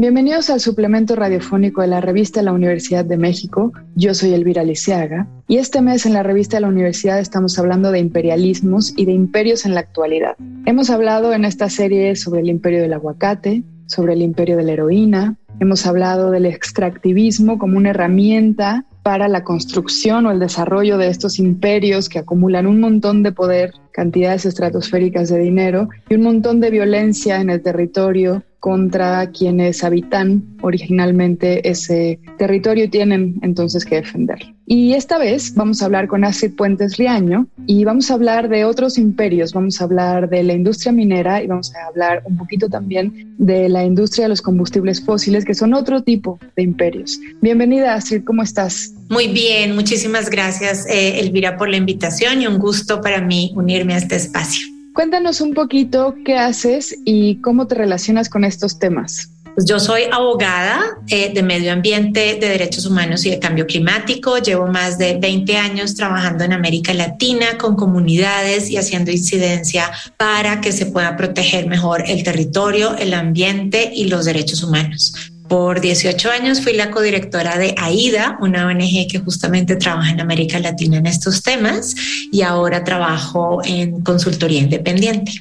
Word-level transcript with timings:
Bienvenidos 0.00 0.48
al 0.48 0.60
suplemento 0.60 1.16
radiofónico 1.16 1.80
de 1.80 1.88
la 1.88 2.00
revista 2.00 2.40
la 2.40 2.52
Universidad 2.52 3.04
de 3.04 3.16
México. 3.16 3.72
Yo 3.96 4.14
soy 4.14 4.32
Elvira 4.32 4.62
Lisiaga 4.62 5.26
y 5.48 5.56
este 5.56 5.82
mes 5.82 6.06
en 6.06 6.12
la 6.12 6.22
revista 6.22 6.56
de 6.56 6.60
la 6.60 6.68
Universidad 6.68 7.18
estamos 7.18 7.58
hablando 7.58 7.90
de 7.90 7.98
imperialismos 7.98 8.94
y 8.96 9.06
de 9.06 9.12
imperios 9.12 9.66
en 9.66 9.74
la 9.74 9.80
actualidad. 9.80 10.36
Hemos 10.66 10.90
hablado 10.90 11.32
en 11.32 11.44
esta 11.44 11.68
serie 11.68 12.14
sobre 12.14 12.42
el 12.42 12.48
imperio 12.48 12.80
del 12.80 12.92
aguacate, 12.92 13.64
sobre 13.86 14.12
el 14.12 14.22
imperio 14.22 14.56
de 14.56 14.62
la 14.62 14.72
heroína, 14.74 15.36
hemos 15.58 15.84
hablado 15.84 16.30
del 16.30 16.46
extractivismo 16.46 17.58
como 17.58 17.76
una 17.76 17.90
herramienta 17.90 18.84
para 19.02 19.28
la 19.28 19.44
construcción 19.44 20.26
o 20.26 20.30
el 20.30 20.38
desarrollo 20.38 20.98
de 20.98 21.08
estos 21.08 21.38
imperios 21.38 22.08
que 22.08 22.18
acumulan 22.18 22.66
un 22.66 22.80
montón 22.80 23.22
de 23.22 23.32
poder, 23.32 23.72
cantidades 23.92 24.44
estratosféricas 24.44 25.28
de 25.28 25.38
dinero 25.38 25.88
y 26.08 26.14
un 26.14 26.22
montón 26.22 26.60
de 26.60 26.70
violencia 26.70 27.40
en 27.40 27.50
el 27.50 27.62
territorio 27.62 28.42
contra 28.60 29.30
quienes 29.30 29.84
habitan 29.84 30.56
originalmente 30.62 31.68
ese 31.68 32.20
territorio 32.38 32.84
y 32.84 32.88
tienen 32.88 33.38
entonces 33.42 33.84
que 33.84 33.96
defenderlo. 33.96 34.57
Y 34.70 34.92
esta 34.92 35.16
vez 35.16 35.54
vamos 35.54 35.80
a 35.80 35.86
hablar 35.86 36.08
con 36.08 36.24
Astrid 36.24 36.54
Puentes 36.54 36.98
Riaño 36.98 37.46
y 37.66 37.84
vamos 37.84 38.10
a 38.10 38.14
hablar 38.14 38.50
de 38.50 38.66
otros 38.66 38.98
imperios, 38.98 39.54
vamos 39.54 39.80
a 39.80 39.84
hablar 39.84 40.28
de 40.28 40.42
la 40.42 40.52
industria 40.52 40.92
minera 40.92 41.42
y 41.42 41.46
vamos 41.46 41.74
a 41.74 41.86
hablar 41.86 42.20
un 42.26 42.36
poquito 42.36 42.68
también 42.68 43.34
de 43.38 43.70
la 43.70 43.82
industria 43.86 44.26
de 44.26 44.28
los 44.28 44.42
combustibles 44.42 45.02
fósiles, 45.02 45.46
que 45.46 45.54
son 45.54 45.72
otro 45.72 46.02
tipo 46.02 46.38
de 46.54 46.64
imperios. 46.64 47.18
Bienvenida 47.40 47.94
Astrid, 47.94 48.24
¿cómo 48.24 48.42
estás? 48.42 48.92
Muy 49.08 49.28
bien, 49.28 49.74
muchísimas 49.74 50.28
gracias 50.28 50.84
eh, 50.86 51.18
Elvira 51.18 51.56
por 51.56 51.70
la 51.70 51.78
invitación 51.78 52.42
y 52.42 52.46
un 52.46 52.58
gusto 52.58 53.00
para 53.00 53.22
mí 53.22 53.54
unirme 53.56 53.94
a 53.94 53.96
este 53.96 54.16
espacio. 54.16 54.66
Cuéntanos 54.92 55.40
un 55.40 55.54
poquito 55.54 56.14
qué 56.26 56.36
haces 56.36 56.94
y 57.06 57.40
cómo 57.40 57.68
te 57.68 57.74
relacionas 57.74 58.28
con 58.28 58.44
estos 58.44 58.78
temas. 58.78 59.30
Pues 59.58 59.66
yo 59.66 59.80
soy 59.80 60.02
abogada 60.12 60.98
eh, 61.08 61.32
de 61.34 61.42
medio 61.42 61.72
ambiente, 61.72 62.38
de 62.40 62.48
derechos 62.48 62.86
humanos 62.86 63.26
y 63.26 63.30
de 63.30 63.40
cambio 63.40 63.66
climático. 63.66 64.38
Llevo 64.38 64.68
más 64.68 64.98
de 64.98 65.18
20 65.18 65.56
años 65.56 65.96
trabajando 65.96 66.44
en 66.44 66.52
América 66.52 66.94
Latina 66.94 67.58
con 67.58 67.74
comunidades 67.74 68.70
y 68.70 68.76
haciendo 68.76 69.10
incidencia 69.10 69.90
para 70.16 70.60
que 70.60 70.70
se 70.70 70.86
pueda 70.86 71.16
proteger 71.16 71.66
mejor 71.66 72.04
el 72.06 72.22
territorio, 72.22 72.96
el 72.98 73.12
ambiente 73.12 73.90
y 73.92 74.04
los 74.04 74.26
derechos 74.26 74.62
humanos. 74.62 75.12
Por 75.48 75.80
18 75.80 76.30
años 76.30 76.60
fui 76.60 76.74
la 76.74 76.92
codirectora 76.92 77.58
de 77.58 77.74
AIDA, 77.76 78.38
una 78.40 78.64
ONG 78.64 79.08
que 79.10 79.18
justamente 79.24 79.74
trabaja 79.74 80.12
en 80.12 80.20
América 80.20 80.60
Latina 80.60 80.98
en 80.98 81.06
estos 81.06 81.42
temas 81.42 81.96
y 82.30 82.42
ahora 82.42 82.84
trabajo 82.84 83.60
en 83.64 84.02
consultoría 84.02 84.60
independiente. 84.60 85.32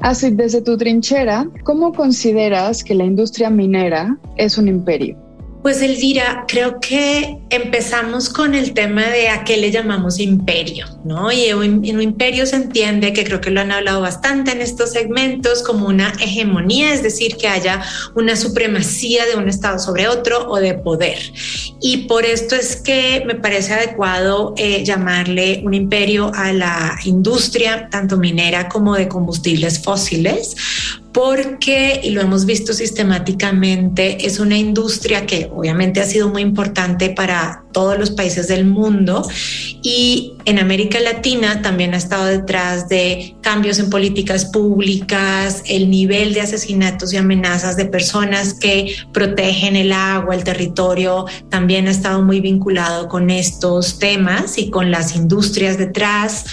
Así, 0.00 0.30
desde 0.30 0.62
tu 0.62 0.76
trinchera, 0.76 1.48
¿cómo 1.64 1.92
consideras 1.92 2.84
que 2.84 2.94
la 2.94 3.04
industria 3.04 3.50
minera 3.50 4.16
es 4.36 4.56
un 4.56 4.68
imperio? 4.68 5.27
Pues 5.62 5.82
Elvira, 5.82 6.44
creo 6.46 6.78
que 6.78 7.38
empezamos 7.50 8.28
con 8.28 8.54
el 8.54 8.74
tema 8.74 9.02
de 9.08 9.28
a 9.28 9.42
qué 9.42 9.56
le 9.56 9.72
llamamos 9.72 10.20
imperio, 10.20 10.86
¿no? 11.04 11.32
Y 11.32 11.46
en 11.46 11.96
un 11.96 12.02
imperio 12.02 12.46
se 12.46 12.56
entiende, 12.56 13.12
que 13.12 13.24
creo 13.24 13.40
que 13.40 13.50
lo 13.50 13.60
han 13.60 13.72
hablado 13.72 14.00
bastante 14.00 14.52
en 14.52 14.60
estos 14.60 14.92
segmentos, 14.92 15.64
como 15.64 15.88
una 15.88 16.12
hegemonía, 16.20 16.94
es 16.94 17.02
decir, 17.02 17.36
que 17.36 17.48
haya 17.48 17.82
una 18.14 18.36
supremacía 18.36 19.26
de 19.26 19.36
un 19.36 19.48
Estado 19.48 19.80
sobre 19.80 20.06
otro 20.06 20.48
o 20.48 20.60
de 20.60 20.74
poder. 20.74 21.18
Y 21.80 22.06
por 22.06 22.24
esto 22.24 22.54
es 22.54 22.76
que 22.76 23.24
me 23.26 23.34
parece 23.34 23.74
adecuado 23.74 24.54
eh, 24.56 24.84
llamarle 24.84 25.62
un 25.64 25.74
imperio 25.74 26.30
a 26.34 26.52
la 26.52 26.98
industria, 27.04 27.88
tanto 27.90 28.16
minera 28.16 28.68
como 28.68 28.94
de 28.94 29.08
combustibles 29.08 29.82
fósiles, 29.82 30.54
porque, 31.18 32.00
y 32.04 32.10
lo 32.10 32.20
hemos 32.20 32.46
visto 32.46 32.72
sistemáticamente, 32.72 34.24
es 34.24 34.38
una 34.38 34.56
industria 34.56 35.26
que 35.26 35.50
obviamente 35.52 36.00
ha 36.00 36.04
sido 36.04 36.28
muy 36.28 36.42
importante 36.42 37.10
para 37.10 37.64
todos 37.72 37.98
los 37.98 38.10
países 38.10 38.48
del 38.48 38.64
mundo 38.64 39.26
y 39.82 40.34
en 40.44 40.58
América 40.58 40.98
Latina 41.00 41.60
también 41.60 41.92
ha 41.92 41.98
estado 41.98 42.26
detrás 42.26 42.88
de 42.88 43.36
cambios 43.42 43.78
en 43.78 43.90
políticas 43.90 44.46
públicas, 44.46 45.62
el 45.66 45.90
nivel 45.90 46.32
de 46.32 46.40
asesinatos 46.40 47.12
y 47.12 47.18
amenazas 47.18 47.76
de 47.76 47.84
personas 47.84 48.54
que 48.54 48.94
protegen 49.12 49.76
el 49.76 49.92
agua, 49.92 50.34
el 50.34 50.44
territorio, 50.44 51.26
también 51.50 51.86
ha 51.86 51.90
estado 51.90 52.22
muy 52.22 52.40
vinculado 52.40 53.08
con 53.08 53.28
estos 53.28 53.98
temas 53.98 54.56
y 54.58 54.70
con 54.70 54.90
las 54.90 55.14
industrias 55.14 55.76
detrás. 55.76 56.46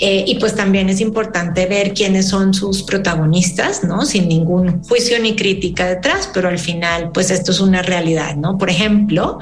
Eh, 0.00 0.24
y 0.26 0.36
pues 0.36 0.54
también 0.54 0.88
es 0.88 1.00
importante 1.00 1.66
ver 1.66 1.92
quiénes 1.94 2.28
son 2.28 2.54
sus 2.54 2.82
protagonistas, 2.82 3.84
¿no? 3.84 4.04
Sin 4.04 4.28
ningún 4.28 4.82
juicio 4.82 5.18
ni 5.20 5.36
crítica 5.36 5.86
detrás, 5.86 6.30
pero 6.32 6.48
al 6.48 6.58
final 6.58 7.10
pues 7.12 7.30
esto 7.30 7.52
es 7.52 7.60
una 7.60 7.82
realidad, 7.82 8.34
¿no? 8.36 8.58
Por 8.58 8.70
ejemplo, 8.70 9.38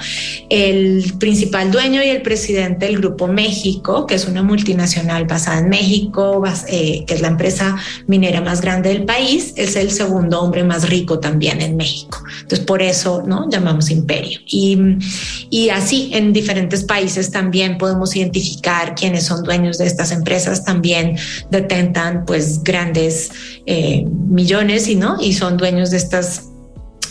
el 0.48 1.14
principal 1.20 1.70
dueño 1.70 2.02
y 2.02 2.08
el 2.08 2.22
presidente 2.22 2.86
del 2.86 2.96
Grupo 2.96 3.28
México, 3.28 4.06
que 4.06 4.16
es 4.16 4.26
una 4.26 4.42
multinacional 4.42 5.26
basada 5.26 5.60
en 5.60 5.68
México, 5.68 6.42
eh, 6.66 7.04
que 7.06 7.14
es 7.14 7.20
la 7.20 7.28
empresa 7.28 7.76
minera 8.08 8.40
más 8.40 8.60
grande 8.60 8.88
del 8.88 9.04
país, 9.04 9.52
es 9.54 9.76
el 9.76 9.92
segundo 9.92 10.40
hombre 10.40 10.64
más 10.64 10.88
rico 10.88 11.20
también 11.20 11.60
en 11.60 11.76
México. 11.76 12.18
Entonces, 12.40 12.66
por 12.66 12.82
eso, 12.82 13.22
¿no? 13.24 13.48
Llamamos 13.48 13.90
imperio. 13.90 14.40
Y, 14.46 15.68
así, 15.72 16.10
en 16.12 16.32
diferentes 16.32 16.82
países 16.82 17.30
también 17.30 17.78
podemos 17.78 18.16
identificar 18.16 18.94
quiénes 18.94 19.24
son 19.24 19.44
dueños 19.44 19.78
de 19.78 19.86
estas 19.86 20.10
empresas, 20.10 20.64
también 20.64 21.16
detentan 21.50 22.24
pues 22.24 22.62
grandes 22.64 23.30
eh, 23.66 24.04
millones 24.06 24.88
y, 24.88 24.96
¿no? 24.96 25.20
y 25.20 25.34
son 25.34 25.58
dueños 25.58 25.90
de 25.90 25.98
estas, 25.98 26.48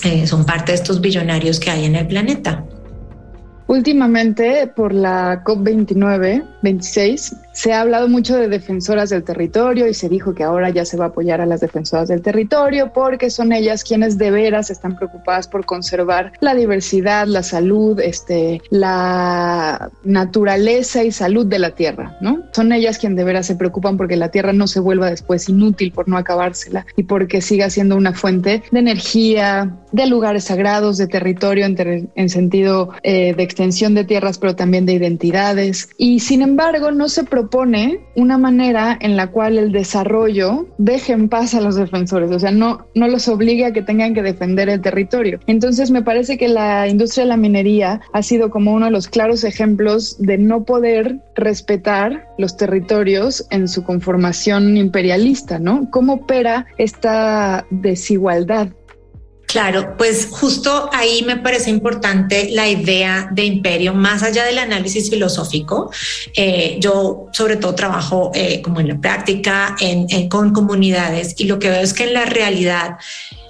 eh, 0.04 0.26
son 0.26 0.46
parte 0.46 0.72
de 0.72 0.78
estos 0.78 1.00
billonarios 1.00 1.60
que 1.60 1.70
hay 1.70 1.86
en 1.86 1.96
el 1.96 2.08
planeta. 2.08 2.66
Últimamente, 3.70 4.66
por 4.66 4.96
la 4.96 5.44
COP29, 5.44 6.44
26, 6.64 7.36
se 7.52 7.72
ha 7.72 7.82
hablado 7.82 8.08
mucho 8.08 8.36
de 8.36 8.48
defensoras 8.48 9.10
del 9.12 9.24
territorio 9.24 9.88
y 9.88 9.94
se 9.94 10.10
dijo 10.10 10.34
que 10.34 10.44
ahora 10.44 10.72
ya 10.72 10.86
se 10.86 10.98
va 10.98 11.06
a 11.06 11.08
apoyar 11.10 11.40
a 11.40 11.46
las 11.46 11.60
defensoras 11.60 12.08
del 12.08 12.24
territorio 12.24 12.92
porque 12.94 13.30
son 13.30 13.52
ellas 13.52 13.84
quienes 13.84 14.18
de 14.18 14.32
veras 14.32 14.72
están 14.72 14.96
preocupadas 14.96 15.48
por 15.48 15.66
conservar 15.66 16.32
la 16.40 16.56
diversidad, 16.56 17.28
la 17.28 17.44
salud, 17.44 18.00
este, 18.00 18.60
la 18.72 19.92
naturaleza 20.04 21.04
y 21.04 21.12
salud 21.12 21.46
de 21.46 21.60
la 21.60 21.72
tierra, 21.72 22.18
¿no? 22.22 22.46
Son 22.54 22.72
ellas 22.72 22.98
quienes 22.98 23.18
de 23.18 23.24
veras 23.24 23.46
se 23.46 23.56
preocupan 23.56 23.98
porque 23.98 24.16
la 24.16 24.32
tierra 24.32 24.52
no 24.52 24.66
se 24.66 24.80
vuelva 24.80 25.12
después 25.12 25.48
inútil 25.48 25.92
por 25.92 26.08
no 26.08 26.18
acabársela 26.18 26.88
y 26.96 27.04
porque 27.04 27.42
siga 27.42 27.70
siendo 27.70 27.98
una 27.98 28.14
fuente 28.14 28.64
de 28.72 28.80
energía, 28.80 29.76
de 29.92 30.08
lugares 30.08 30.46
sagrados, 30.46 30.98
de 30.98 31.08
territorio 31.08 31.66
en, 31.66 32.10
en 32.16 32.30
sentido 32.30 32.92
eh, 33.04 33.36
de 33.36 33.44
extensión 33.60 33.94
de 33.94 34.06
tierras, 34.06 34.38
pero 34.38 34.56
también 34.56 34.86
de 34.86 34.94
identidades. 34.94 35.90
Y 35.98 36.22
sin 36.22 36.42
embargo, 36.42 36.92
no 36.92 37.10
se 37.10 37.26
propone 37.26 38.00
una 38.16 38.38
manera 38.38 38.98
en 39.02 39.18
la 39.18 39.28
cual 39.28 39.58
el 39.58 39.74
desarrollo 39.74 40.68
deje 40.78 41.12
en 41.12 41.28
paz 41.28 41.54
a 41.56 41.60
los 41.60 41.76
defensores, 41.76 42.32
o 42.32 42.40
sea, 42.40 42.52
no, 42.52 42.88
no 42.96 43.10
los 43.10 43.28
obligue 43.28 43.66
a 43.66 43.74
que 43.74 43.82
tengan 43.82 44.14
que 44.14 44.22
defender 44.22 44.70
el 44.70 44.80
territorio. 44.80 45.42
Entonces, 45.46 45.92
me 45.92 46.02
parece 46.02 46.38
que 46.38 46.48
la 46.48 46.88
industria 46.88 47.26
de 47.26 47.30
la 47.30 47.36
minería 47.36 48.00
ha 48.14 48.24
sido 48.24 48.50
como 48.50 48.74
uno 48.74 48.86
de 48.86 48.92
los 48.92 49.10
claros 49.10 49.44
ejemplos 49.44 50.16
de 50.20 50.38
no 50.38 50.64
poder 50.64 51.20
respetar 51.36 52.30
los 52.38 52.56
territorios 52.56 53.46
en 53.52 53.68
su 53.68 53.84
conformación 53.84 54.78
imperialista, 54.78 55.60
¿no? 55.60 55.90
¿Cómo 55.92 56.14
opera 56.14 56.66
esta 56.78 57.66
desigualdad 57.72 58.70
Claro, 59.50 59.96
pues 59.98 60.28
justo 60.30 60.92
ahí 60.94 61.24
me 61.26 61.38
parece 61.38 61.72
importante 61.72 62.50
la 62.52 62.70
idea 62.70 63.30
de 63.32 63.46
imperio, 63.46 63.96
más 63.96 64.22
allá 64.22 64.46
del 64.46 64.60
análisis 64.60 65.10
filosófico. 65.10 65.90
Eh, 66.36 66.78
yo 66.80 67.30
sobre 67.32 67.56
todo 67.56 67.74
trabajo 67.74 68.32
eh, 68.36 68.62
como 68.62 68.80
en 68.80 68.90
la 68.90 69.02
práctica 69.02 69.76
con 70.30 70.54
comunidades 70.54 71.34
y 71.40 71.46
lo 71.46 71.58
que 71.58 71.72
veo 71.72 71.82
es 71.82 71.96
que 71.96 72.04
en 72.04 72.14
la 72.14 72.26
realidad 72.26 72.98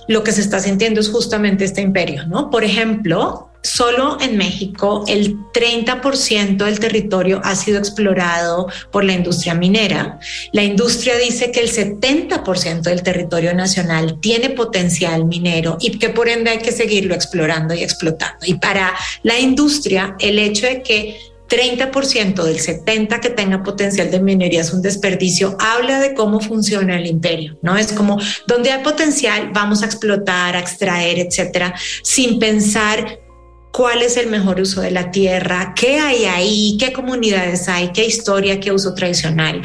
lo 0.08 0.24
que 0.24 0.32
se 0.32 0.40
está 0.40 0.62
sintiendo 0.62 1.02
es 1.02 1.10
justamente 1.10 1.66
este 1.66 1.82
imperio, 1.82 2.26
¿no? 2.28 2.50
Por 2.50 2.64
ejemplo, 2.64 3.49
Solo 3.62 4.18
en 4.22 4.38
México 4.38 5.04
el 5.08 5.38
30% 5.54 6.58
del 6.58 6.80
territorio 6.80 7.42
ha 7.44 7.56
sido 7.56 7.78
explorado 7.78 8.68
por 8.92 9.04
la 9.04 9.14
industria 9.14 9.54
minera. 9.54 10.20
La 10.54 10.64
industria 10.64 11.18
dice 11.18 11.52
que 11.52 11.60
el 11.60 11.70
70% 11.70 12.82
del 12.82 13.04
territorio 13.04 13.54
nacional 13.54 14.18
tiene 14.22 14.52
potencial 14.52 15.26
minero 15.26 15.78
y 15.82 15.98
que 15.98 16.10
por 16.10 16.30
ende 16.30 16.52
hay 16.52 16.60
que 16.60 16.72
seguirlo 16.72 17.14
explorando 17.14 17.74
y 17.74 17.84
explotando. 17.84 18.46
Y 18.46 18.56
para 18.56 18.94
la 19.24 19.38
industria, 19.38 20.16
el 20.20 20.40
hecho 20.40 20.66
de 20.66 20.82
que 20.82 21.20
30% 21.50 22.44
del 22.44 22.60
70% 22.60 23.20
que 23.20 23.30
tenga 23.30 23.64
potencial 23.64 24.10
de 24.10 24.22
minería 24.22 24.62
es 24.62 24.72
un 24.72 24.82
desperdicio, 24.82 25.58
habla 25.60 26.00
de 26.00 26.14
cómo 26.14 26.40
funciona 26.40 26.98
el 26.98 27.08
imperio, 27.08 27.58
¿no? 27.62 27.76
Es 27.76 27.92
como 27.92 28.20
donde 28.48 28.72
hay 28.72 28.84
potencial, 28.84 29.50
vamos 29.52 29.82
a 29.82 29.88
explotar, 29.88 30.56
a 30.56 30.60
extraer, 30.60 31.20
etcétera, 31.20 31.74
sin 32.04 32.40
pensar 32.40 33.20
cuál 33.72 34.02
es 34.02 34.18
el 34.18 34.28
mejor 34.28 34.60
uso 34.60 34.82
de 34.82 34.92
la 34.92 35.12
tierra, 35.12 35.74
qué 35.76 36.00
hay 36.00 36.26
ahí, 36.26 36.78
qué 36.80 36.92
comunidades 36.92 37.68
hay, 37.70 37.92
qué 37.92 38.06
historia, 38.06 38.60
qué 38.60 38.72
uso 38.72 38.94
tradicional. 38.94 39.62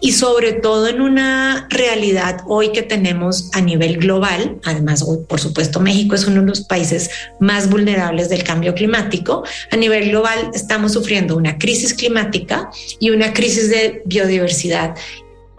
Y 0.00 0.12
sobre 0.12 0.52
todo 0.52 0.88
en 0.88 1.00
una 1.00 1.66
realidad 1.70 2.40
hoy 2.46 2.72
que 2.72 2.82
tenemos 2.82 3.50
a 3.52 3.60
nivel 3.60 3.98
global, 3.98 4.58
además 4.64 5.04
por 5.28 5.40
supuesto 5.40 5.80
México 5.80 6.14
es 6.14 6.26
uno 6.26 6.40
de 6.40 6.46
los 6.46 6.62
países 6.62 7.10
más 7.40 7.68
vulnerables 7.68 8.28
del 8.28 8.44
cambio 8.44 8.74
climático, 8.74 9.44
a 9.70 9.76
nivel 9.76 10.10
global 10.10 10.50
estamos 10.54 10.92
sufriendo 10.92 11.36
una 11.36 11.58
crisis 11.58 11.94
climática 11.94 12.70
y 12.98 13.10
una 13.10 13.32
crisis 13.32 13.70
de 13.70 14.02
biodiversidad 14.04 14.94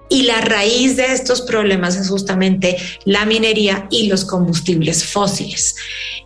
y 0.09 0.23
la 0.23 0.41
raíz 0.41 0.97
de 0.97 1.13
estos 1.13 1.41
problemas 1.41 1.95
es 1.95 2.09
justamente 2.09 2.75
la 3.06 3.25
minería 3.25 3.88
y 3.91 4.07
los 4.07 4.25
combustibles 4.25 5.06
fósiles. 5.06 5.75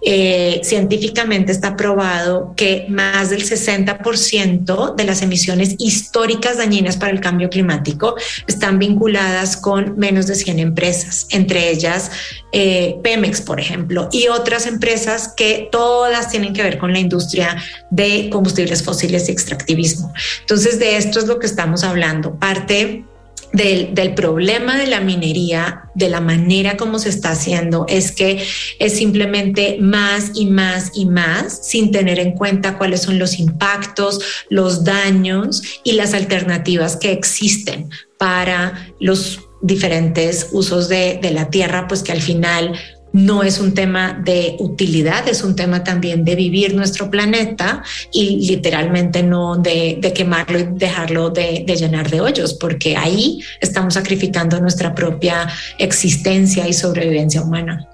Eh, 0.02 0.62
científicamente 0.64 1.52
está 1.52 1.76
probado 1.76 2.54
que 2.56 2.86
más 2.90 3.30
del 3.30 3.44
60% 3.44 4.96
de 4.96 5.04
las 5.04 5.22
emisiones 5.22 5.76
históricas 5.80 6.58
dañinas 6.58 6.98
para 6.98 7.12
el 7.12 7.22
cambio 7.22 7.50
climático 7.50 8.16
están 8.48 8.80
vinculadas 8.80 9.58
con 9.58 9.98
menos 9.98 10.28
de 10.28 10.36
100 10.36 10.60
empresas, 10.60 11.28
entre 11.32 11.70
ellas 11.70 12.12
eh, 12.52 12.98
Pemex, 13.04 13.42
por 13.42 13.60
ejemplo, 13.60 14.10
y 14.12 14.28
otras 14.28 14.66
empresas 14.66 15.34
que 15.36 15.70
todas 15.72 16.30
tienen 16.30 16.54
que 16.54 16.64
ver 16.64 16.78
con 16.78 16.94
la 16.94 17.00
industria 17.00 17.62
de 17.90 18.30
combustibles 18.32 18.84
fósiles 18.84 19.28
y 19.28 19.32
extractivismo. 19.32 20.14
Entonces, 20.42 20.80
de 20.80 20.98
esto 20.98 21.20
es 21.20 21.28
lo 21.28 21.40
que 21.40 21.48
estamos 21.48 21.84
hablando. 21.84 22.36
Parte 22.36 23.06
del, 23.54 24.16
problema 24.16 24.78
de 24.78 24.88
la 24.88 25.00
minería, 25.00 25.84
de 25.94 26.10
la 26.10 26.20
manera 26.20 26.76
como 26.76 26.98
se 26.98 27.10
está 27.10 27.32
haciendo, 27.32 27.86
es 27.88 28.12
que 28.12 28.44
es 28.80 28.98
simplemente 28.98 29.78
más 29.80 30.32
y 30.34 30.48
más 30.48 30.92
y 30.96 31.06
más 31.06 31.66
sin 31.68 31.92
tener 31.92 32.20
en 32.20 32.32
cuenta 32.32 32.78
cuáles 32.78 33.04
son 33.04 33.20
los 33.20 33.40
impactos, 33.40 34.20
los 34.50 34.84
daños 34.84 35.62
y 35.84 35.94
las 35.94 36.16
alternativas 36.16 36.98
que 36.98 37.12
existen 37.12 37.90
para 38.18 38.90
los 39.00 39.40
diferentes 39.62 40.50
usos 40.52 40.90
de, 40.90 41.20
de 41.22 41.32
la 41.32 41.50
tierra, 41.50 41.88
pues 41.88 42.02
que 42.02 42.12
al 42.12 42.22
final 42.22 42.74
no 43.14 43.44
es 43.44 43.60
un 43.60 43.74
tema 43.74 44.20
de 44.24 44.58
utilidad, 44.60 45.28
es 45.28 45.44
un 45.44 45.56
tema 45.56 45.84
también 45.84 46.26
de 46.26 46.36
vivir 46.36 46.76
nuestro 46.76 47.10
planeta 47.10 47.84
y 48.12 48.48
literalmente 48.48 49.24
no 49.24 49.56
de, 49.56 50.00
quemarlo 50.14 50.60
y 50.60 50.64
dejarlo 50.64 51.30
de, 51.30 51.64
llenar 51.66 52.10
de 52.10 52.22
hoyos, 52.22 52.56
porque 52.56 52.98
ahí 52.98 53.40
estamos 53.62 53.94
sacrificando 53.94 54.60
nuestra 54.60 54.94
propia 54.96 55.48
existencia 55.78 56.68
y 56.68 56.74
sobrevivencia 56.74 57.42
humana. 57.42 57.88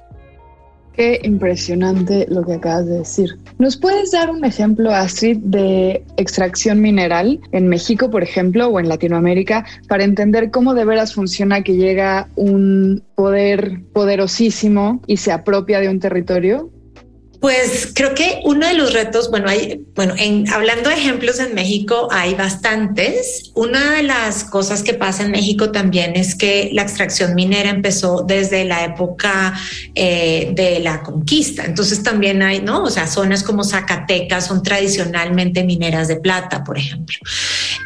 Qué 1.00 1.22
impresionante 1.24 2.28
lo 2.30 2.46
que 2.46 2.56
acabas 2.56 2.86
de 2.88 2.98
decir. 2.98 3.38
¿Nos 3.58 3.78
puedes 3.78 4.12
dar 4.12 4.30
un 4.30 4.44
ejemplo, 4.44 4.94
Astrid, 4.94 5.38
de 5.38 6.04
extracción 6.18 6.82
mineral 6.82 7.40
en 7.54 7.70
México, 7.70 8.10
por 8.10 8.22
ejemplo, 8.22 8.68
o 8.68 8.82
en 8.82 8.90
Latinoamérica, 8.90 9.66
para 9.88 10.04
entender 10.04 10.52
cómo 10.52 10.74
de 10.74 10.84
veras 10.84 11.14
funciona 11.14 11.62
que 11.64 11.78
llega 11.78 12.28
un 12.36 13.02
poder 13.16 13.80
poderosísimo 13.94 15.02
y 15.08 15.16
se 15.16 15.32
apropia 15.32 15.80
de 15.80 15.88
un 15.88 16.02
territorio? 16.02 16.70
Pues 17.40 17.92
creo 17.96 18.14
que 18.16 18.42
uno 18.44 18.68
de 18.68 18.74
los 18.74 18.94
retos, 18.94 19.30
bueno, 19.30 19.48
hay, 19.50 19.82
bueno, 19.96 20.14
en, 20.18 20.50
hablando 20.50 20.90
de 20.90 20.98
ejemplos 20.98 21.40
en 21.40 21.56
México 21.56 22.10
hay 22.12 22.34
bastantes. 22.34 23.52
Una 23.56 23.94
de 23.94 24.04
las 24.04 24.44
cosas 24.44 24.84
que 24.84 24.94
pasa 24.94 25.24
en 25.24 25.32
México 25.32 25.72
también 25.72 26.18
es 26.18 26.36
que 26.36 26.70
la 26.74 26.82
extracción 26.82 27.36
minera 27.36 27.70
empezó 27.70 28.26
desde 28.28 28.66
la 28.66 28.84
época 28.84 29.58
eh, 29.96 30.52
de 30.54 30.82
la 30.82 31.02
conquista. 31.02 31.64
Entonces 31.64 32.04
también 32.04 32.42
hay, 32.42 32.62
¿no? 32.62 32.84
O 32.84 32.90
sea, 32.90 33.08
zonas 33.08 33.44
como 33.44 33.64
Zacatecas 33.64 34.48
son 34.48 34.62
tradicionalmente 34.62 35.64
mineras 35.64 36.10
de 36.10 36.18
plata, 36.18 36.64
por 36.66 36.78
ejemplo. 36.78 37.18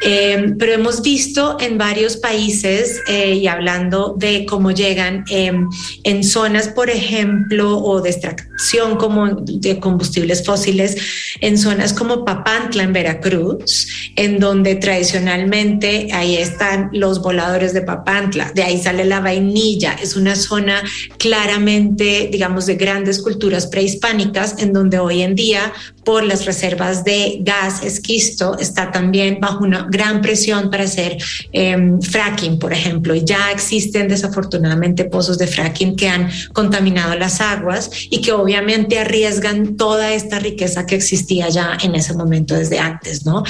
Eh, 0.06 0.54
pero 0.60 0.74
hemos 0.74 1.02
visto 1.02 1.58
en 1.60 1.78
varios 1.78 2.18
países 2.18 3.02
eh, 3.08 3.36
y 3.36 3.48
hablando 3.48 4.16
de 4.18 4.46
cómo 4.46 4.72
llegan 4.72 5.24
en 5.30 6.24
zonas, 6.24 6.68
por 6.70 6.90
ejemplo, 6.90 7.78
o 7.80 8.02
de 8.02 8.10
extracción 8.10 8.98
como 8.98 9.28
de 9.30 9.80
combustibles 9.80 10.46
fósiles 10.46 10.96
en 11.42 11.58
zonas 11.58 11.94
como 11.94 12.24
Papantla, 12.26 12.84
en 12.84 12.94
Veracruz, 12.94 13.88
en 14.16 14.40
donde 14.40 14.76
tradicionalmente 14.76 16.10
ahí 16.14 16.38
están 16.38 16.90
los 16.94 17.22
voladores 17.22 17.74
de 17.74 17.82
Papantla, 17.82 18.52
de 18.54 18.64
ahí 18.64 18.82
sale 18.82 19.06
la 19.06 19.20
vainilla, 19.20 19.94
es 20.02 20.16
una 20.16 20.36
zona 20.36 20.82
claramente, 21.18 22.30
digamos, 22.32 22.66
de 22.66 22.76
grandes 22.76 23.22
culturas 23.22 23.68
prehispánicas, 23.68 24.56
en 24.60 24.74
donde 24.74 25.00
hoy 25.00 25.22
en 25.22 25.36
día, 25.36 25.74
por 26.04 26.24
las 26.24 26.46
reservas 26.46 27.04
de 27.04 27.40
gas 27.42 27.84
esquisto, 27.84 28.58
está 28.60 28.92
también 28.92 29.40
bajo 29.40 29.64
una 29.64 29.88
gran 29.94 30.22
presión 30.22 30.70
para 30.70 30.84
hacer 30.84 31.18
em, 31.54 32.02
fracking, 32.02 32.60
por 32.60 32.74
ejemplo, 32.74 33.16
y 33.16 33.24
ya 33.24 33.52
existen 33.52 34.10
desafortunadamente 34.10 35.06
pozos 35.06 35.38
de 35.38 35.48
fracking 35.48 35.96
que 35.96 36.10
han 36.10 36.30
contaminado 36.52 37.16
las 37.16 37.40
aguas 37.40 37.90
y 38.10 38.20
que 38.20 38.34
obviamente 38.34 39.00
arriesgan 39.00 39.78
toda 39.78 40.14
esta 40.14 40.40
riqueza 40.40 40.86
que 40.86 40.96
existía 40.96 41.48
ya 41.50 41.78
en 41.82 41.96
ese 41.96 42.14
momento 42.14 42.56
desde 42.56 42.80
antes, 42.80 43.26
¿no? 43.26 43.44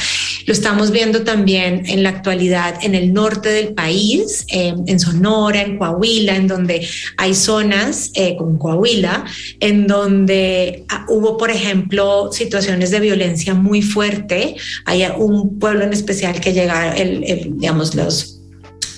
Lo 0.46 0.54
estamos 0.54 0.92
viendo 0.92 1.24
también 1.24 1.84
en 1.88 2.04
la 2.04 2.10
actualidad 2.10 2.76
en 2.84 2.94
el 2.94 3.14
norte 3.14 3.50
del 3.50 3.74
país, 3.74 4.46
en 4.50 5.00
Sonora, 5.00 5.62
en 5.62 5.78
Coahuila, 5.78 6.36
en 6.36 6.48
donde 6.48 6.88
hay 7.18 7.34
zonas 7.34 8.12
eh, 8.16 8.38
Coahuila, 8.58 9.26
en 9.60 9.88
donde 9.88 10.86
ah, 10.90 11.06
hubo, 11.10 11.38
por 11.38 11.52
ejemplo, 11.52 12.32
situaciones 12.32 12.92
de 12.92 13.00
violencia 13.00 13.54
muy 13.54 13.82
fuerte. 13.82 14.56
Hay 14.86 15.04
un 15.18 15.60
pueblo 15.60 15.84
en 15.84 15.94
especial 15.94 16.33
que 16.40 16.54
llega, 16.54 16.96
el, 16.96 17.58
digamos, 17.58 17.96
los 17.96 18.40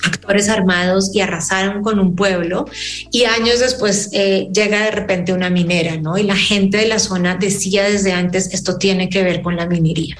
actores 0.05 0.49
armados 0.49 1.11
y 1.13 1.21
arrasaron 1.21 1.81
con 1.81 1.99
un 1.99 2.15
pueblo 2.15 2.65
y 3.11 3.23
años 3.23 3.59
después 3.59 4.09
eh, 4.13 4.47
llega 4.53 4.83
de 4.83 4.91
repente 4.91 5.33
una 5.33 5.49
minera, 5.49 5.97
¿no? 5.97 6.17
Y 6.17 6.23
la 6.23 6.35
gente 6.35 6.77
de 6.77 6.87
la 6.87 6.99
zona 6.99 7.35
decía 7.35 7.83
desde 7.83 8.11
antes, 8.11 8.53
esto 8.53 8.77
tiene 8.77 9.09
que 9.09 9.23
ver 9.23 9.41
con 9.41 9.55
la 9.55 9.65
minería. 9.65 10.15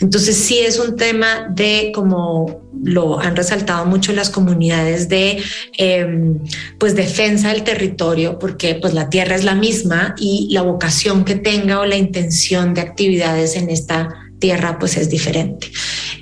Entonces 0.00 0.36
sí 0.36 0.58
es 0.58 0.78
un 0.78 0.96
tema 0.96 1.48
de, 1.50 1.90
como 1.94 2.62
lo 2.82 3.18
han 3.18 3.34
resaltado 3.34 3.86
mucho 3.86 4.12
las 4.12 4.30
comunidades, 4.30 5.08
de 5.08 5.42
em, 5.78 6.38
pues 6.78 6.94
defensa 6.94 7.48
del 7.48 7.64
territorio, 7.64 8.38
porque 8.38 8.74
pues 8.74 8.94
la 8.94 9.08
tierra 9.08 9.34
es 9.34 9.44
la 9.44 9.54
misma 9.54 10.14
y 10.18 10.48
la 10.52 10.62
vocación 10.62 11.24
que 11.24 11.36
tenga 11.36 11.80
o 11.80 11.86
la 11.86 11.96
intención 11.96 12.74
de 12.74 12.82
actividades 12.82 13.56
en 13.56 13.70
esta 13.70 14.08
tierra 14.38 14.78
pues 14.78 14.96
es 14.96 15.08
diferente. 15.08 15.68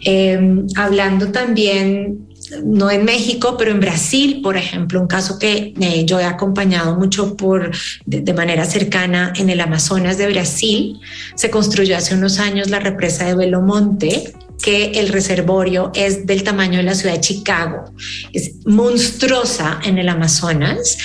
Em, 0.04 0.66
hablando 0.76 1.32
también 1.32 2.28
no 2.62 2.90
en 2.90 3.04
México, 3.04 3.56
pero 3.58 3.70
en 3.70 3.80
Brasil, 3.80 4.40
por 4.42 4.56
ejemplo, 4.56 5.00
un 5.00 5.06
caso 5.06 5.38
que 5.38 5.72
eh, 5.80 6.04
yo 6.04 6.20
he 6.20 6.24
acompañado 6.24 6.96
mucho 6.96 7.36
por, 7.36 7.70
de, 8.04 8.34
manera 8.34 8.64
cercana 8.64 9.32
en 9.36 9.50
el 9.50 9.60
Amazonas 9.60 10.18
de 10.18 10.28
Brasil, 10.28 11.00
se 11.34 11.50
construyó 11.50 11.96
hace 11.96 12.14
unos 12.14 12.38
años 12.38 12.70
la 12.70 12.80
represa 12.80 13.24
de 13.24 13.34
Belo 13.34 13.62
Monte, 13.62 14.34
que 14.62 14.92
el 14.92 15.08
reservorio 15.08 15.90
es 15.94 16.26
del 16.26 16.42
tamaño 16.42 16.78
de 16.78 16.84
la 16.84 16.94
ciudad 16.94 17.14
de 17.14 17.20
Chicago, 17.20 17.84
es 18.32 18.52
monstruosa 18.66 19.80
en 19.84 19.98
el 19.98 20.08
Amazonas 20.08 20.96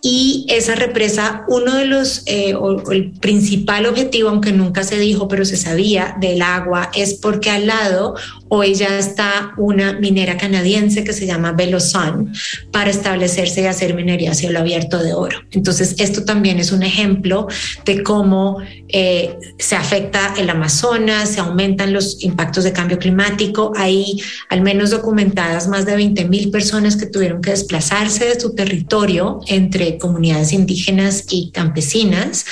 y 0.00 0.46
esa 0.48 0.76
represa, 0.76 1.44
uno 1.48 1.74
de 1.74 1.86
los, 1.86 2.22
eh, 2.26 2.54
o, 2.54 2.90
el 2.92 3.10
principal 3.12 3.86
objetivo, 3.86 4.28
aunque 4.28 4.52
nunca 4.52 4.84
se 4.84 4.98
dijo, 4.98 5.26
pero 5.26 5.44
se 5.44 5.56
sabía 5.56 6.16
del 6.20 6.42
agua, 6.42 6.90
es 6.94 7.14
porque 7.14 7.50
al 7.50 7.66
lado 7.66 8.14
hoy 8.48 8.74
ya 8.74 8.98
está 8.98 9.52
una 9.56 9.92
minera 9.94 10.36
canadiense 10.36 11.04
que 11.04 11.12
se 11.12 11.26
llama 11.26 11.56
Sun 11.78 12.32
para 12.72 12.90
establecerse 12.90 13.62
y 13.62 13.66
hacer 13.66 13.94
minería 13.94 14.32
a 14.32 14.34
cielo 14.34 14.58
abierto 14.58 15.02
de 15.02 15.12
oro. 15.12 15.38
Entonces, 15.52 15.96
esto 15.98 16.24
también 16.24 16.58
es 16.58 16.72
un 16.72 16.82
ejemplo 16.82 17.48
de 17.84 18.02
cómo 18.02 18.58
eh, 18.88 19.36
se 19.58 19.76
afecta 19.76 20.34
el 20.38 20.48
Amazonas, 20.50 21.30
se 21.30 21.40
aumentan 21.40 21.92
los 21.92 22.22
impactos 22.24 22.64
de 22.64 22.72
cambio 22.72 22.98
climático. 22.98 23.72
Hay 23.76 24.20
al 24.48 24.62
menos 24.62 24.90
documentadas 24.90 25.68
más 25.68 25.84
de 25.86 25.96
20 25.96 26.24
mil 26.26 26.50
personas 26.50 26.96
que 26.96 27.06
tuvieron 27.06 27.42
que 27.42 27.50
desplazarse 27.50 28.26
de 28.26 28.40
su 28.40 28.54
territorio 28.54 29.40
entre 29.46 29.98
comunidades 29.98 30.52
indígenas 30.52 31.24
y 31.30 31.50
campesinas. 31.50 32.46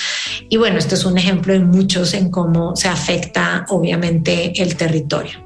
Y 0.49 0.57
bueno, 0.57 0.79
esto 0.79 0.95
es 0.95 1.05
un 1.05 1.19
ejemplo 1.19 1.53
de 1.53 1.61
muchos 1.61 2.15
en 2.15 2.31
cómo 2.31 2.77
se 2.77 2.89
afecta 2.89 3.65
obviamente 3.69 4.61
el 4.61 4.77
territorio. 4.77 5.46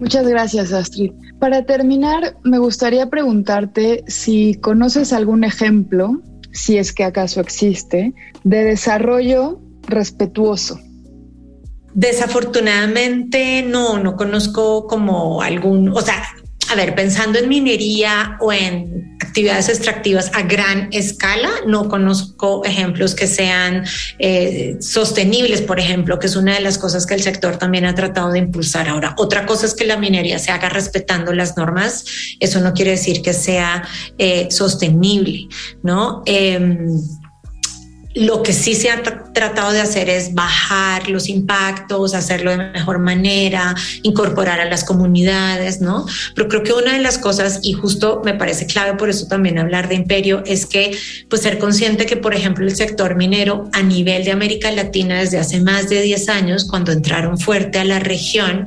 Muchas 0.00 0.26
gracias, 0.26 0.72
Astrid. 0.72 1.12
Para 1.38 1.66
terminar, 1.66 2.34
me 2.42 2.58
gustaría 2.58 3.10
preguntarte 3.10 4.02
si 4.06 4.54
conoces 4.54 5.12
algún 5.12 5.44
ejemplo, 5.44 6.22
si 6.52 6.78
es 6.78 6.94
que 6.94 7.04
acaso 7.04 7.40
existe, 7.42 8.14
de 8.42 8.64
desarrollo 8.64 9.60
respetuoso. 9.86 10.80
Desafortunadamente 11.92 13.62
no, 13.62 13.98
no 13.98 14.16
conozco 14.16 14.86
como 14.86 15.42
algún, 15.42 15.90
o 15.90 16.00
sea, 16.00 16.22
a 16.70 16.74
ver, 16.76 16.94
pensando 16.94 17.38
en 17.38 17.48
minería 17.50 18.38
o 18.40 18.52
en 18.54 19.18
actividades 19.30 19.68
extractivas 19.68 20.32
a 20.34 20.42
gran 20.42 20.88
escala, 20.90 21.50
no 21.64 21.88
conozco 21.88 22.64
ejemplos 22.64 23.14
que 23.14 23.28
sean 23.28 23.84
eh, 24.18 24.76
sostenibles, 24.80 25.62
por 25.62 25.78
ejemplo, 25.78 26.18
que 26.18 26.26
es 26.26 26.34
una 26.34 26.54
de 26.54 26.60
las 26.60 26.78
cosas 26.78 27.06
que 27.06 27.14
el 27.14 27.22
sector 27.22 27.56
también 27.56 27.84
ha 27.84 27.94
tratado 27.94 28.32
de 28.32 28.40
impulsar 28.40 28.88
ahora. 28.88 29.14
Otra 29.18 29.46
cosa 29.46 29.66
es 29.66 29.74
que 29.74 29.86
la 29.86 29.96
minería 29.96 30.40
se 30.40 30.50
haga 30.50 30.68
respetando 30.68 31.32
las 31.32 31.56
normas. 31.56 32.04
Eso 32.40 32.60
no 32.60 32.74
quiere 32.74 32.90
decir 32.92 33.22
que 33.22 33.32
sea 33.32 33.84
eh, 34.18 34.48
sostenible, 34.50 35.46
¿no? 35.84 36.22
Em, 36.26 37.00
lo 38.14 38.42
que 38.42 38.52
sí 38.52 38.74
se 38.74 38.90
ha 38.90 39.02
tratado 39.02 39.72
de 39.72 39.80
hacer 39.80 40.10
es 40.10 40.34
bajar 40.34 41.08
los 41.08 41.28
impactos, 41.28 42.14
hacerlo 42.14 42.50
de 42.50 42.56
mejor 42.56 42.98
manera, 42.98 43.74
incorporar 44.02 44.58
a 44.60 44.64
las 44.64 44.82
comunidades, 44.82 45.80
¿no? 45.80 46.06
Pero 46.34 46.48
creo 46.48 46.62
que 46.64 46.72
una 46.72 46.94
de 46.94 47.00
las 47.00 47.18
cosas, 47.18 47.60
y 47.62 47.72
justo 47.72 48.20
me 48.24 48.34
parece 48.34 48.66
clave 48.66 48.94
por 48.96 49.10
eso 49.10 49.28
también 49.28 49.58
hablar 49.58 49.88
de 49.88 49.94
imperio, 49.94 50.42
es 50.44 50.66
que 50.66 50.96
pues 51.28 51.42
ser 51.42 51.58
consciente 51.58 52.06
que, 52.06 52.16
por 52.16 52.34
ejemplo, 52.34 52.66
el 52.66 52.74
sector 52.74 53.14
minero 53.14 53.68
a 53.72 53.82
nivel 53.82 54.24
de 54.24 54.32
América 54.32 54.72
Latina 54.72 55.20
desde 55.20 55.38
hace 55.38 55.60
más 55.60 55.88
de 55.88 56.02
10 56.02 56.28
años, 56.30 56.64
cuando 56.64 56.90
entraron 56.90 57.38
fuerte 57.38 57.78
a 57.78 57.84
la 57.84 58.00
región, 58.00 58.66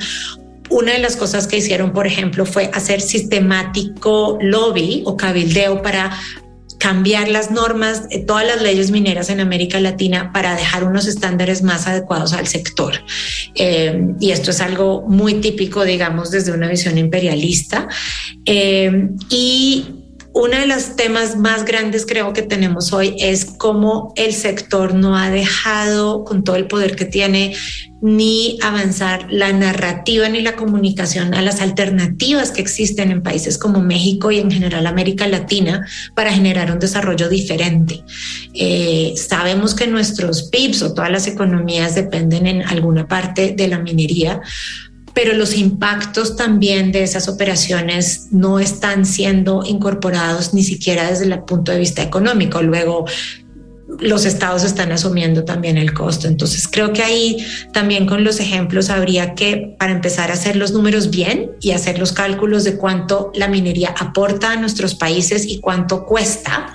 una 0.69 0.93
de 0.93 0.99
las 0.99 1.17
cosas 1.17 1.47
que 1.47 1.57
hicieron, 1.57 1.91
por 1.91 2.07
ejemplo, 2.07 2.45
fue 2.45 2.71
hacer 2.73 3.01
sistemático 3.01 4.39
lobby 4.41 5.03
o 5.05 5.17
cabildeo 5.17 5.81
para 5.81 6.17
cambiar 6.83 7.29
las 7.29 7.49
normas, 7.49 8.09
de 8.09 8.19
todas 8.19 8.45
las 8.45 8.61
leyes 8.61 8.91
mineras 8.91 9.29
en 9.29 9.39
América 9.39 9.79
Latina 9.79 10.33
para 10.33 10.53
dejar 10.53 10.83
unos 10.83 11.07
estándares 11.07 11.63
más 11.63 11.87
adecuados 11.87 12.33
al 12.33 12.45
sector. 12.45 12.95
Eh, 13.55 14.09
y 14.19 14.31
esto 14.31 14.51
es 14.51 14.59
algo 14.59 15.05
muy 15.07 15.35
típico, 15.35 15.85
digamos, 15.85 16.29
desde 16.29 16.51
una 16.51 16.67
visión 16.67 16.97
imperialista. 16.97 17.87
Eh, 18.45 19.11
y 19.29 20.02
uno 20.33 20.57
de 20.57 20.65
los 20.65 20.95
temas 20.95 21.37
más 21.37 21.63
grandes 21.63 22.05
creo 22.05 22.33
que 22.33 22.41
tenemos 22.41 22.91
hoy 22.91 23.15
es 23.19 23.45
cómo 23.45 24.13
el 24.15 24.33
sector 24.33 24.95
no 24.95 25.15
ha 25.15 25.29
dejado 25.29 26.23
con 26.23 26.43
todo 26.43 26.55
el 26.55 26.67
poder 26.67 26.95
que 26.95 27.05
tiene 27.05 27.55
ni 28.01 28.57
avanzar 28.61 29.27
la 29.29 29.53
narrativa 29.53 30.27
ni 30.27 30.41
la 30.41 30.55
comunicación 30.55 31.33
a 31.33 31.41
las 31.41 31.61
alternativas 31.61 32.51
que 32.51 32.61
existen 32.61 33.11
en 33.11 33.23
países 33.23 33.57
como 33.57 33.79
México 33.79 34.31
y 34.31 34.39
en 34.39 34.51
general 34.51 34.87
América 34.87 35.27
Latina 35.27 35.87
para 36.13 36.33
generar 36.33 36.69
un 36.71 36.79
desarrollo 36.79 37.29
diferente. 37.29 38.03
Eh, 38.55 39.13
sabemos 39.15 39.73
que 39.73 39.87
nuestros 39.87 40.49
PIBs 40.49 40.81
o 40.81 40.93
todas 40.93 41.11
las 41.11 41.27
economías 41.27 41.95
dependen 41.95 42.47
en 42.47 42.63
alguna 42.63 43.07
parte 43.07 43.53
de 43.55 43.67
la 43.69 43.79
minería, 43.79 44.41
pero 45.13 45.33
los 45.33 45.55
impactos 45.55 46.35
también 46.35 46.91
de 46.91 47.03
esas 47.03 47.27
operaciones 47.27 48.27
no 48.31 48.59
están 48.59 49.05
siendo 49.05 49.63
incorporados 49.65 50.53
ni 50.53 50.63
siquiera 50.63 51.09
desde 51.09 51.25
el 51.25 51.39
punto 51.43 51.71
de 51.71 51.79
vista 51.79 52.01
económico. 52.01 52.61
Luego, 52.63 53.05
los 53.99 54.25
estados 54.25 54.63
están 54.63 54.91
asumiendo 54.91 55.43
también 55.43 55.77
el 55.77 55.93
costo. 55.93 56.27
Entonces 56.27 56.67
creo 56.69 56.93
que 56.93 57.03
ahí 57.03 57.45
también 57.71 58.05
con 58.05 58.23
los 58.23 58.39
ejemplos 58.39 58.89
habría 58.89 59.33
que, 59.33 59.75
para 59.77 59.91
empezar 59.91 60.29
a 60.29 60.33
hacer 60.33 60.55
los 60.55 60.71
números 60.71 61.09
bien 61.09 61.51
y 61.61 61.71
hacer 61.71 61.99
los 61.99 62.11
cálculos 62.11 62.63
de 62.63 62.77
cuánto 62.77 63.31
la 63.35 63.47
minería 63.47 63.93
aporta 63.97 64.51
a 64.51 64.55
nuestros 64.55 64.95
países 64.95 65.45
y 65.45 65.59
cuánto 65.59 66.05
cuesta 66.05 66.73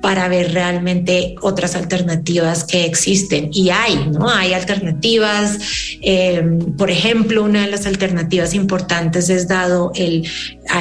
para 0.00 0.28
ver 0.28 0.52
realmente 0.52 1.34
otras 1.40 1.74
alternativas 1.74 2.64
que 2.64 2.84
existen. 2.84 3.50
Y 3.52 3.70
hay, 3.70 4.08
¿no? 4.12 4.28
Hay 4.28 4.52
alternativas. 4.52 5.58
Eh, 6.00 6.42
por 6.76 6.90
ejemplo, 6.90 7.42
una 7.42 7.62
de 7.62 7.70
las 7.70 7.86
alternativas 7.86 8.54
importantes 8.54 9.30
es 9.30 9.48
dado 9.48 9.90
el 9.94 10.28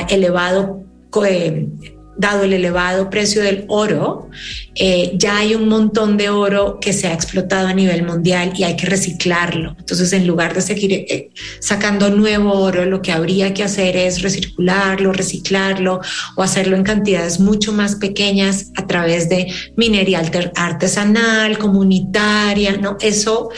elevado 0.10 0.86
eh, 1.24 1.68
dado 2.18 2.44
el 2.44 2.54
elevado 2.54 3.10
precio 3.10 3.42
del 3.42 3.66
oro, 3.68 4.30
eh, 4.76 5.14
ya 5.16 5.38
hay 5.38 5.56
un 5.56 5.68
montón 5.68 6.18
de 6.18 6.30
oro 6.30 6.80
que 6.80 6.94
se 6.94 7.08
ha 7.08 7.14
explotado 7.14 7.68
a 7.68 7.74
nivel 7.74 8.04
mundial 8.04 8.54
y 8.56 8.64
hay 8.64 8.76
que 8.76 8.86
reciclarlo. 8.88 9.76
Entonces, 9.78 10.14
en 10.14 10.28
lugar 10.28 10.54
de 10.54 10.62
seguir 10.62 10.92
eh, 10.94 11.30
sacando 11.60 12.10
nuevo 12.10 12.54
oro, 12.54 12.86
lo 12.86 13.02
que 13.02 13.12
habría 13.12 13.54
que 13.54 13.64
hacer 13.64 13.96
es 13.98 14.22
recircularlo, 14.22 15.14
reciclarlo 15.14 16.02
o 16.36 16.44
hacerlo 16.44 16.76
en 16.76 16.84
cantidades 16.84 17.40
mucho 17.40 17.74
más 17.74 17.96
pequeñas 17.96 18.72
a 18.76 18.88
través 18.88 19.30
de 19.30 19.48
minería 19.76 20.22
artesanal, 20.56 21.58
comunitaria, 21.58 22.78
¿no? 22.78 22.98
Eso, 23.02 23.50